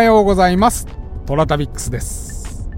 [0.00, 0.86] おはようございます。
[1.26, 2.70] トラタビックスです。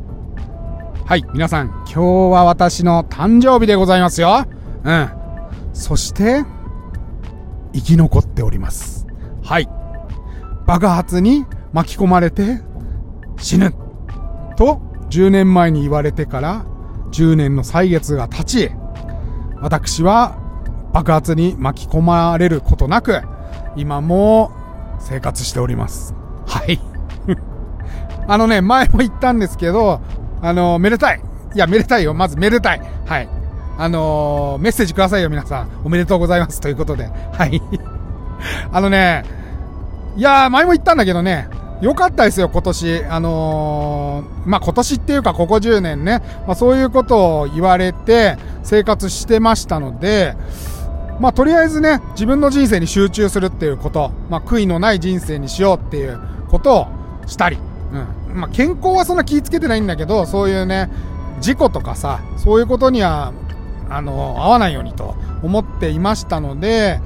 [1.06, 2.02] はい、皆さん、今日
[2.32, 4.44] は私の誕生日でございますよ。
[4.82, 5.08] うん。
[5.72, 6.44] そして、
[7.72, 9.06] 生き残っております。
[9.40, 9.68] はい。
[10.66, 12.60] 爆発に巻き込まれて
[13.38, 13.72] 死ぬ。
[14.56, 14.80] と、
[15.10, 16.64] 10年前に言われてから、
[17.12, 18.70] 10年の歳月が経ち、
[19.60, 20.40] 私は
[20.92, 23.22] 爆発に巻き込まれることなく、
[23.76, 24.50] 今も
[24.98, 26.16] 生活しております。
[28.26, 30.00] あのね、前も言ったんですけど、
[30.40, 31.20] あのめでたい。
[31.54, 32.14] いや、めでたいよ。
[32.14, 32.82] まずめでたい。
[33.06, 33.28] はい。
[33.78, 35.68] あのメッセージくださいよ、皆さん。
[35.84, 36.60] おめでとうございます。
[36.60, 37.06] ということで。
[37.06, 37.60] はい。
[38.72, 39.24] あのね、
[40.16, 41.48] いや、前も言ったんだけどね、
[41.80, 43.04] 良かったですよ、今年。
[43.08, 50.36] あのー、まあ、今年っていうか、ここ10年ね、まあ、そういうことを言われて、生活してましたので、
[51.18, 56.86] まあ、とりあえずね、自分の人生に集中するっていうこと、まあ、悔いのない人生にしようっていうことを
[57.26, 57.58] したり、
[57.92, 58.21] うん。
[58.34, 60.90] まあ、健康はそんな気ぃつけてないんだけど、そういうね、
[61.40, 63.32] 事故とかさ、そういうことには、
[63.90, 67.00] あの、合わないようにと思っていましたので、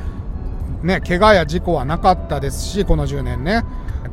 [0.82, 3.64] ね、怪我や事故はなかったですし、この10年ね、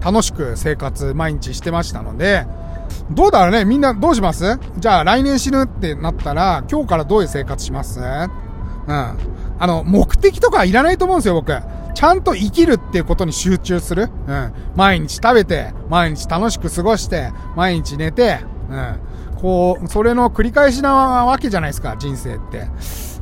[0.01, 2.45] 楽しく生活毎日してましたので、
[3.11, 4.59] どうだろうねみんなどうします？
[4.77, 7.99] じゃあ来年死ぬってなったら、今日からどういう生活します？
[7.99, 8.05] うん。
[8.87, 9.15] あ
[9.67, 11.53] の、目的とかいらないと思うんですよ、僕。
[11.93, 14.09] ちゃんと生きるっていうことに集中する？
[14.27, 14.53] うん。
[14.75, 18.99] 毎日食べて、毎日楽しく過ごして、毎日寝て、うん。
[19.39, 22.59] こう、それの繰り返しなわけじゃないですか、人生って。
[22.59, 22.69] だか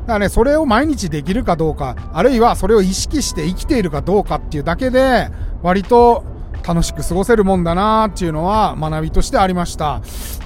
[0.06, 5.28] らね、それを毎日できるかどうか、あるいはそれを意識して生きているかどうかっていうだけで、
[5.62, 6.24] 割と
[6.66, 10.00] 楽しく過ごせるもんだなーっていうのは学びとしてありました。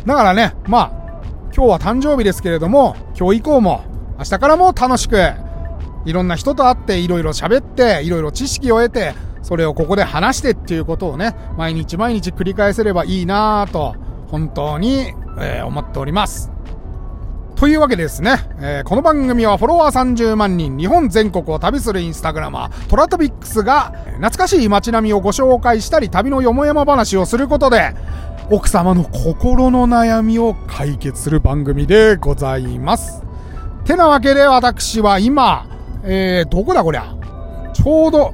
[0.04, 0.90] だからね、まあ、
[1.54, 3.84] 今日は誕生日ですけれども、今日以降も、
[4.18, 5.16] 明日からも楽しく、
[6.06, 13.96] いろんな人と会って、いろいろ喋って、いろいろ知識を得て、それをここで話してっていうことをね、毎日毎日繰り返せればいいなぁと、
[14.28, 16.50] 本当に、えー思っております。
[17.56, 27.94] というわけですね、えーこの番組はフォロワー30万人、日本全国を旅するインスタグラマー、トラトビックスが、懐かしい街並みをご紹介したり、旅のよもやま話をすることで、
[28.52, 33.24] 奥様の心の悩みを解決する番組でございます。
[33.84, 35.66] てなわけで私は今、
[36.06, 37.14] えー、どこだこりゃ？
[37.74, 38.32] ちょうど、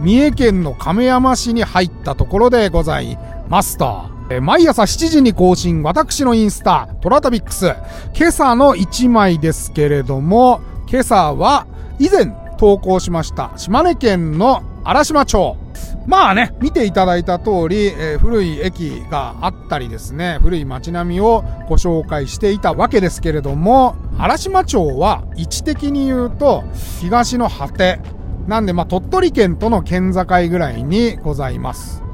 [0.00, 3.18] 三重県の亀山市に入ったところでござい
[3.48, 4.10] ますと。
[4.30, 7.74] えー毎朝7時に更新、私のインスタ、トラタビックス。
[8.14, 10.60] 今朝の1枚ですけれども、
[10.90, 11.66] 今朝は
[11.98, 12.26] 以前
[12.58, 15.56] 投稿しました、島根県の荒島町。
[16.06, 26.64] まあね、見ていただいた通り、えー古い駅があったりですね、古い街並みをご紹介していたわけですけれども、荒島町は位置的に言うと、
[27.00, 28.00] 東の果て。
[28.46, 32.04] なんで、まあ、鳥取県との県境ぐらいにございます。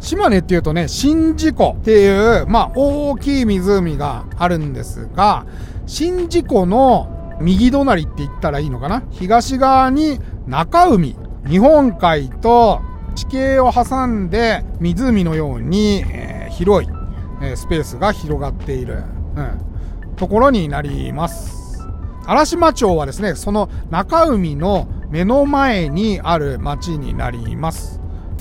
[0.00, 5.46] 島根っていうとね、宍道湖っていう、まあ、大きい湖があるんですが、
[5.86, 9.02] 宍道湖の右隣って言ったらいいのかな？
[9.12, 11.16] 東側に中海、
[11.48, 12.82] 日本海と
[13.18, 16.90] 地形を挟んで湖のように、えー広い、
[17.42, 19.02] えースペースが広がっている、
[19.36, 21.86] うん、ところになります。
[22.26, 28.00] 荒島町はですね、その中海の目の前にある町になります。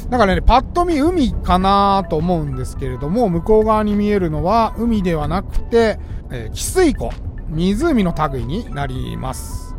[0.10, 6.00] だからね、パッと見海かなと思うんですけれども、向こう側に見えるのは海ではなくて、
[6.32, 7.12] えー、汽水湖、
[7.50, 9.76] 湖の類になります。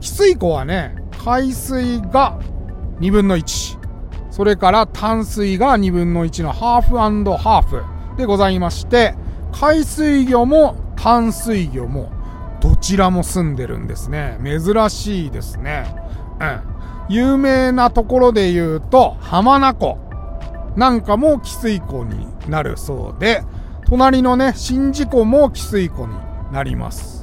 [0.00, 2.38] 汽水湖はね、海水が
[3.00, 3.81] 2分の1、
[4.32, 9.14] それから淡水が2分の1のハーフハーフでございまして、
[9.52, 12.10] 海水魚も淡水魚も
[12.62, 14.38] どちらも住んでるんですね。
[14.42, 15.94] 珍しいですね。
[16.40, 17.14] うん。
[17.14, 19.98] 有名なところで言うと、浜名湖
[20.76, 23.42] なんかも汽水湖になるそうで、
[23.86, 26.14] 隣のね、宍道湖も汽水湖に
[26.52, 27.21] なります。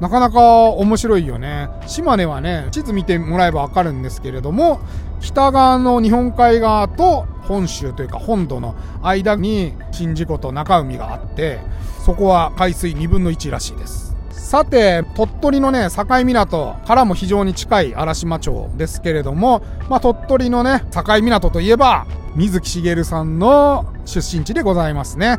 [0.00, 1.68] なかなか面白いよね。
[1.86, 4.80] 島根はね、地図見てもらえばわかるんですけれども、
[5.20, 11.58] 北側の日本海側と本州というか本土の間に宍道湖と中海があって、
[12.04, 14.08] そこは海水2分の1らしいです。
[14.30, 25.38] さて、鳥取のね、境港からも非常に近い荒島町ですけれども、まあ、鳥取のね、境港といえば、水木しげるさんの出身地でございますね。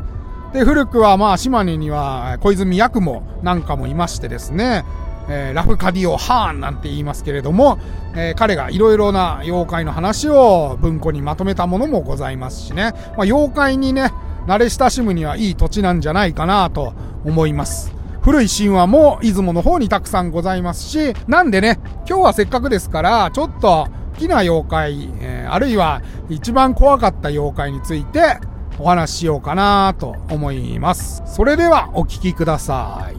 [0.52, 4.84] で、古くはまあ、島根には小泉八雲なんかもいましてですね、
[5.28, 7.78] えーラフカディオ・ハーンなんて言いますけれども、
[8.16, 14.12] えー彼がいろいろな妖怪の話を文庫にまとめたものもございますしね、まあ、妖怪にね、
[14.46, 16.94] 慣れ親しむにはいい土地なんじゃないかなと
[17.24, 17.92] 思います。
[18.22, 28.38] 古い神話も出雲の方にたくさんございますし、なんでね、今日はせっかくですから、ちょっと好きな妖怪、えーあるいは一番怖かった妖怪について
[28.80, 31.22] お話ししようかなと思います。
[31.26, 33.16] それではお聞きください。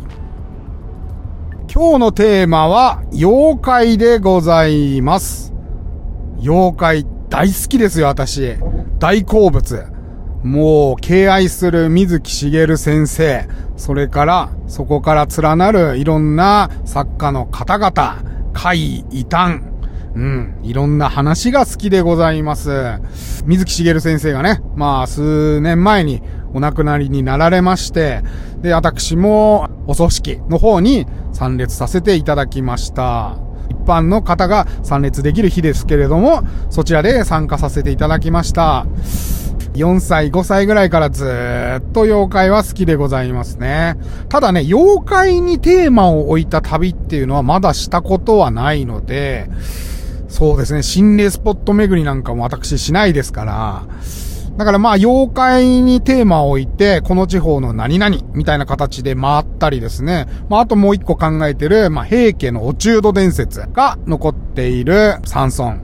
[1.74, 5.54] 今日のテーマは妖怪でございます。
[6.40, 8.58] 妖怪大好きですよ、私。
[9.00, 9.86] 大好物。
[10.44, 13.48] もう、敬愛する水木しげる先生、
[13.78, 18.18] それから、そこから連なるいろんな作家の方々、
[18.54, 19.62] 怪異端、
[20.16, 20.60] うん。
[20.64, 23.00] いろんな話が好きでございます。
[23.46, 26.22] 水木しげる先生がね、まあ、数年前に
[26.54, 28.22] お亡くなりになられまして、
[28.62, 33.38] で、私もお葬式の方に参列させていただきました。
[33.70, 38.86] 一般の方が参列できる日ですけれども、そちらで参加させていただきました。
[39.74, 41.26] 4歳、5歳ぐらいからず
[41.80, 43.96] っと妖怪は好きでございますね。
[44.28, 49.50] ただね、妖怪にテーマを置いた旅っていうのはまだしたことはないので、
[50.32, 53.84] そうですね、心霊スポット巡りなんかも私しないですから、
[54.58, 60.28] だからまあ、妖怪にテーマを置いて、この地方の何々みたいな形で回ったりですね。
[60.50, 65.80] まあ、あともう一個考えてる、まあ、平家のお中土伝説が残っている山村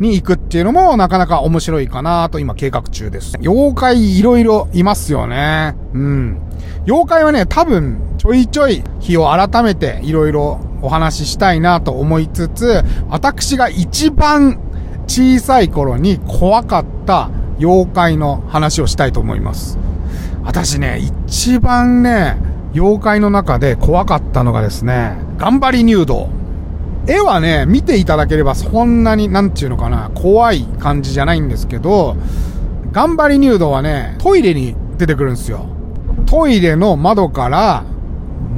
[0.00, 3.36] に行くっていうのもなかなか面白いかなと今計画中です。
[3.40, 5.76] 妖怪いろいろいますよね。
[5.92, 6.40] うん。
[6.86, 14.60] 妖怪はね、多分ちょいちょい日を改めていろいろお話ししたいなと思いつつ、私が一番
[15.06, 19.78] 小さい頃に怖かった妖怪の話をしたいと思います。
[20.44, 22.36] 私ね、一番ね、
[22.74, 26.28] 妖怪の中で怖かったのがですね、頑張り入道。
[27.06, 32.16] 絵はね、見ていただければそんなに、なんていうのかな、怖い感じじゃないんですけど、
[32.92, 35.64] 頑張り入道はね、トイレに出てくるんですよ。
[36.26, 37.84] トイレの窓から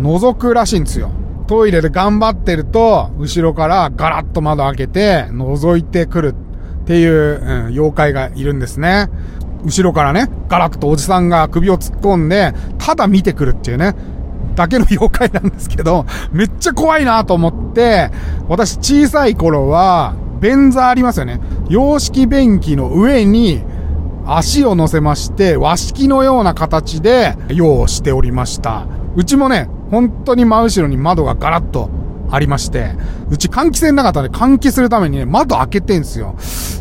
[0.01, 1.11] 覗くらしいんですよ。
[1.47, 6.35] トイレで頑張ってると、後ろからガラッと窓開けて、覗いてくる
[6.83, 9.09] っていう、うん、妖怪がいるんですね。
[9.65, 13.95] 後ろからね、ガラッとおじさんが首を突っ込んで、ただ見てくるっていうね、
[14.55, 18.11] だけの妖怪なんですけど、めっちゃ怖いなと思って、
[18.49, 21.41] 私小さい頃は、便座ありますよね。
[21.69, 23.63] 洋式便器の上に、
[24.27, 28.87] 足を乗せまして、和式のような形で用をしておりました。
[29.15, 31.91] うちもね、本当に真後ろに窓がガラッと
[32.31, 32.93] ありまして、
[33.31, 36.37] うち換気扇なかったんで換気するためにね、窓開けてんすよ。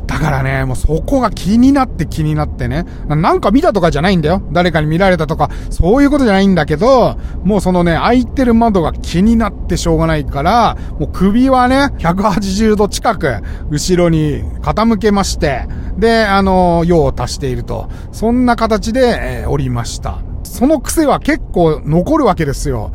[0.07, 4.41] だからね、もうそこが気になって気になってね、なんか見たとかじゃないんだよ。
[4.51, 15.67] 誰かに見られたとか、そういうことじゃないんだけど、もうそのね、開いてる窓が気になってしょうがないから、もう首はね、180度近く、後ろに傾けまして、
[15.97, 17.89] で、あの、用を足していると。
[18.11, 20.19] そんな形で、えー、おりました。
[20.45, 22.91] その癖は結構残るわけですよ。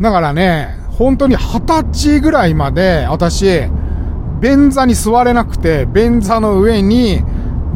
[0.00, 3.62] だからね、本当に二十歳ぐらいまで、私、
[4.40, 7.22] 便座に座れなくて、便座の上に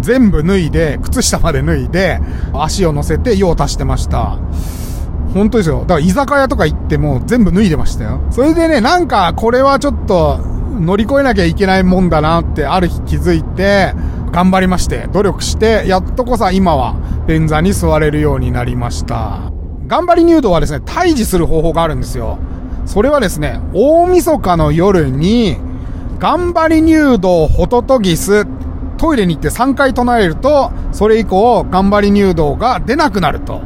[0.01, 2.21] 全部脱いで、靴下まで脱いで、
[2.53, 4.39] 足を乗せて用を足してました。
[5.35, 5.81] 本当ですよ。
[5.81, 8.21] だから居酒屋とか行っても全部脱いでましたよ。
[8.31, 10.39] それでね、なんかこれはちょっと
[10.79, 13.95] 乗り越えなきゃいけないもんだなってある日気づいて、
[14.31, 19.53] 頑張りまして、努力して、やっとこさ今は便座に座れるようになりました。
[19.87, 22.39] 頑張り入道はですね、退治する方法があるんですよ。
[22.87, 25.57] それはですね、大晦日の夜に、
[26.19, 28.47] 頑張り入道ホトトギス、
[28.97, 33.61] トイレに行って3回唱えると、それ以降、頑張り入道が出なくなると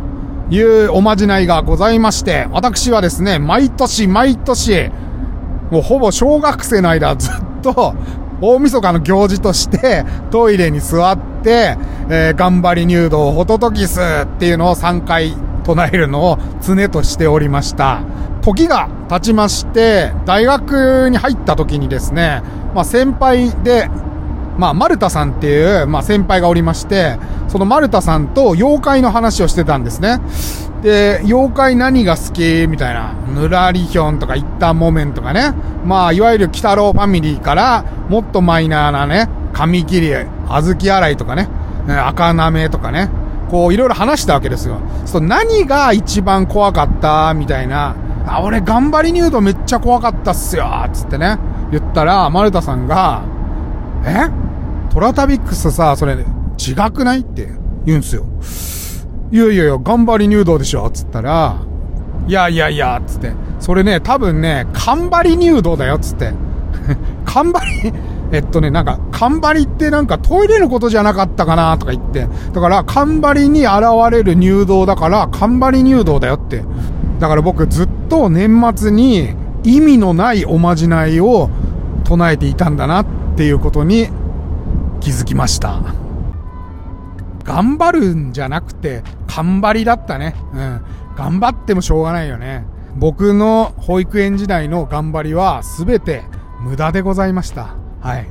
[0.51, 4.91] いうおまじないがございまして、私はですね、毎年毎年、
[5.71, 7.95] もうほぼ小学生の間ずっと
[8.41, 11.77] 大晦日の行事としてトイレに座って、
[12.11, 18.03] えー、頑張り入道ホトトキスっていうのを3回唱えるのを常としておりました。
[18.43, 22.43] 時が経ちまして、大学に入った時にですね、
[22.75, 23.89] まあ先輩で、
[24.57, 30.21] まあ、マルタさんっていう、まあ、先輩がおりまして、そのマルタさんと妖怪の話をしてたんですね。
[30.87, 35.53] で、妖怪何が好きみたいな、ぬらりひょんとか、一旦モメンとかね。
[35.85, 40.15] まあ、いわゆる鬼太郎ファミリーから、もっとマイナーなね、髪切り、
[40.49, 41.49] 小豆洗いとかね、
[41.89, 43.09] 赤なめとかね。
[43.51, 44.79] こう、いろいろ話したわけですよ。
[45.07, 47.97] そう、何が一番怖かったみたいな。
[48.25, 51.37] あ、俺頑張り入道めっちゃ怖かったっすよつってね。
[51.73, 53.23] 言ったら、マルタさんが、
[54.05, 54.31] え？
[54.95, 57.23] トラタビックスさ、それ、違くない？
[57.23, 57.51] って
[57.85, 58.25] 言うんすよ。
[59.33, 61.59] いやいやいや、頑張り入道でしょつったら、
[62.29, 63.33] いやいやいや、つって。
[63.59, 66.33] それね、多分ね、頑張り入道だよ、つって。
[67.27, 67.93] 頑張り、
[68.33, 72.29] えっとね、なんか、頑張りってなんかトイレのことじゃなかったかなとか言って。
[72.53, 73.73] だから、頑張りに現
[74.11, 76.65] れる入道だから、頑張り入道だよって。
[77.19, 79.31] だから僕ずっと年末に
[79.65, 81.51] 意味のないおまじないを
[82.05, 83.07] 唱えていたんだなっ
[83.37, 84.09] ていうことに
[85.01, 85.81] 気づきました。
[87.45, 89.03] 頑張るんじゃなくて、
[89.37, 90.35] 頑張りだったね。
[90.55, 90.81] うん。
[91.15, 92.65] 頑張ってもしょうがないよね。
[92.97, 96.25] 僕の保育園時代の頑張りは全て
[96.61, 97.77] 無駄でございました。
[98.01, 98.27] はい。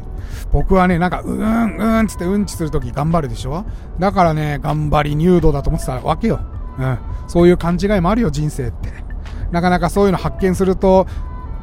[0.51, 3.65] 僕はね、なんか、うーん、うーんつってうんちするとき頑張るでしょ
[3.99, 6.39] だからね、頑張り入道だと思ってたわけよ。
[6.79, 6.97] うん。
[7.27, 8.89] そういう勘違いもあるよ、人生って。
[9.51, 11.05] なかなかそういうの発見すると、は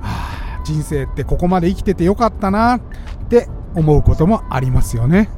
[0.02, 2.80] あ、人生ってここまで生きててよかったなっ
[3.28, 5.28] て思うこともありますよね。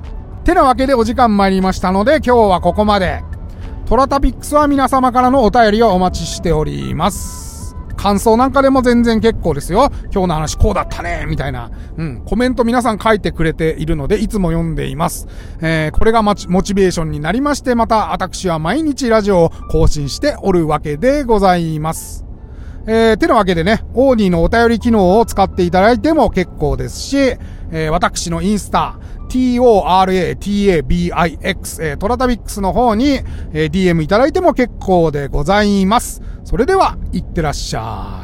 [0.44, 3.24] てなわけでお時間参りましたので、今日はここまで。
[3.86, 7.76] トラタピックスは皆様からのお便りをお待ちしております。
[7.98, 9.90] 感想なんかでも全然結構ですよ。
[10.10, 11.70] 今日の話こうだったねみたいな。
[11.98, 12.22] うん。
[12.24, 15.28] コメント皆さん書いてくれているので、いつも読んでいます。
[15.60, 22.24] えー、これがモチベーションになりまして、また私は毎日ラジオを更新しておるわけでございます。
[22.86, 27.16] えー、てなわけでね、オーディのお便り機能を使っていただいても結構ですし、
[27.70, 28.98] えー、私のインスタ、
[29.34, 33.20] toratabix、えー、トラタビックスの方に、
[33.52, 36.22] えー、DM いただいても結構でございます。
[36.44, 38.23] それでは、いってらっしゃい。